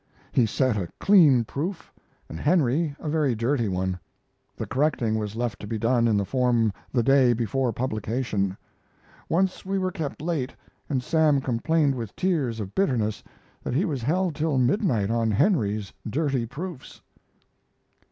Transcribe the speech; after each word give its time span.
He 0.31 0.47
set 0.47 0.77
a 0.77 0.89
clean 0.99 1.43
proof, 1.45 1.93
and 2.27 2.39
Henry 2.39 2.95
a 2.97 3.07
very 3.07 3.35
dirty 3.35 3.67
one. 3.67 3.99
The 4.55 4.65
correcting 4.65 5.15
was 5.19 5.35
left 5.35 5.59
to 5.59 5.67
be 5.67 5.77
done 5.77 6.07
in 6.07 6.17
the 6.17 6.25
form 6.25 6.73
the 6.91 7.03
day 7.03 7.33
before 7.33 7.71
publication. 7.71 8.57
Once 9.29 9.63
we 9.63 9.77
were 9.77 9.91
kept 9.91 10.19
late, 10.19 10.55
and 10.89 11.03
Sam 11.03 11.39
complained 11.39 11.93
with 11.93 12.15
tears 12.15 12.59
of 12.59 12.73
bitterness 12.73 13.23
that 13.61 13.75
he 13.75 13.85
was 13.85 14.01
held 14.01 14.33
till 14.33 14.57
midnight 14.57 15.11
on 15.11 15.29
Henry's 15.29 15.93
dirty 16.09 16.47
proofs. 16.47 17.01